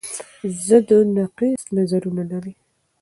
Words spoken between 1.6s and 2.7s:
نظرونه لري